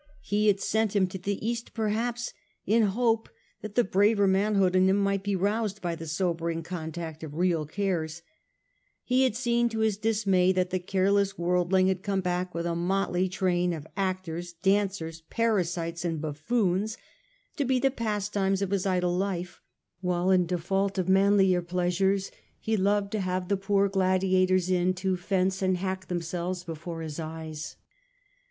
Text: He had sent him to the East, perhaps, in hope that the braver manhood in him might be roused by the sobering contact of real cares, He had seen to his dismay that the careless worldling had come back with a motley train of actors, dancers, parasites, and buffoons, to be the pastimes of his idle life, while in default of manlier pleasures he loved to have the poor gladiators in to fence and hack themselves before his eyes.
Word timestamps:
He 0.23 0.47
had 0.47 0.59
sent 0.59 0.95
him 0.95 1.05
to 1.09 1.19
the 1.19 1.37
East, 1.47 1.75
perhaps, 1.75 2.33
in 2.65 2.81
hope 2.81 3.29
that 3.61 3.75
the 3.75 3.83
braver 3.83 4.25
manhood 4.25 4.75
in 4.75 4.89
him 4.89 4.95
might 4.97 5.21
be 5.21 5.35
roused 5.35 5.79
by 5.79 5.93
the 5.93 6.07
sobering 6.07 6.63
contact 6.63 7.23
of 7.23 7.35
real 7.35 7.67
cares, 7.67 8.23
He 9.03 9.21
had 9.25 9.35
seen 9.35 9.69
to 9.69 9.81
his 9.81 9.97
dismay 9.97 10.53
that 10.53 10.71
the 10.71 10.79
careless 10.79 11.37
worldling 11.37 11.85
had 11.87 12.01
come 12.01 12.19
back 12.21 12.55
with 12.55 12.65
a 12.65 12.73
motley 12.73 13.29
train 13.29 13.73
of 13.73 13.85
actors, 13.95 14.53
dancers, 14.53 15.21
parasites, 15.29 16.03
and 16.03 16.19
buffoons, 16.19 16.97
to 17.57 17.63
be 17.63 17.77
the 17.79 17.91
pastimes 17.91 18.63
of 18.63 18.71
his 18.71 18.87
idle 18.87 19.15
life, 19.15 19.61
while 19.99 20.31
in 20.31 20.47
default 20.47 20.97
of 20.97 21.07
manlier 21.09 21.61
pleasures 21.61 22.31
he 22.59 22.75
loved 22.75 23.11
to 23.11 23.19
have 23.19 23.49
the 23.49 23.55
poor 23.55 23.87
gladiators 23.87 24.67
in 24.71 24.95
to 24.95 25.15
fence 25.15 25.61
and 25.61 25.77
hack 25.77 26.07
themselves 26.07 26.63
before 26.63 27.01
his 27.01 27.19
eyes. 27.19 27.75